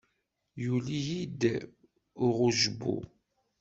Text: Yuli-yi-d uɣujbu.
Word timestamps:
Yuli-yi-d 0.63 1.41
uɣujbu. 2.25 2.97